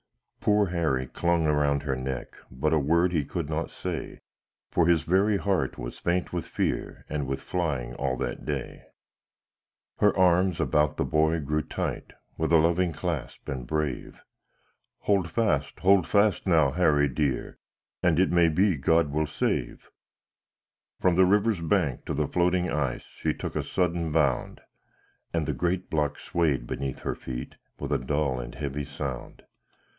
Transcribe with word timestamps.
Poor 0.39 0.65
Harry 0.65 1.05
clung 1.05 1.47
around 1.47 1.83
her 1.83 1.95
neck, 1.95 2.35
But 2.49 2.73
a 2.73 2.79
word 2.79 3.11
he 3.11 3.23
could 3.23 3.47
not 3.47 3.69
say, 3.69 4.21
For 4.71 4.87
his 4.87 5.03
very 5.03 5.37
heart 5.37 5.77
was 5.77 5.99
faint 5.99 6.33
with 6.33 6.47
fear, 6.47 7.05
And 7.07 7.27
with 7.27 7.39
flying 7.39 7.93
all 7.97 8.17
that 8.17 8.43
day. 8.43 8.85
Her 9.99 10.17
arms 10.17 10.59
about 10.59 10.97
the 10.97 11.05
boy 11.05 11.39
grew 11.41 11.61
tight, 11.61 12.13
With 12.35 12.51
a 12.51 12.57
loving 12.57 12.91
clasp, 12.91 13.47
and 13.47 13.67
brave; 13.67 14.23
"Hold 15.01 15.29
fast! 15.29 15.77
Hold 15.81 16.07
fast, 16.07 16.47
now, 16.47 16.71
Harry 16.71 17.07
dear, 17.07 17.59
And 18.01 18.17
it 18.19 18.31
may 18.31 18.49
be 18.49 18.75
God 18.77 19.11
will 19.11 19.27
save." 19.27 19.91
From 20.99 21.13
the 21.13 21.25
river's 21.25 21.61
bank 21.61 22.05
to 22.05 22.15
the 22.15 22.27
floating 22.27 22.71
ice 22.71 23.03
She 23.03 23.35
took 23.35 23.55
a 23.55 23.61
sudden 23.61 24.11
bound, 24.11 24.61
And 25.31 25.45
the 25.45 25.53
great 25.53 25.91
block 25.91 26.17
swayed 26.17 26.65
beneath 26.65 27.01
her 27.01 27.13
feet 27.13 27.57
With 27.79 27.91
a 27.91 27.99
dull 27.99 28.39
and 28.39 28.55
heavy 28.55 28.85
sound. 28.85 29.43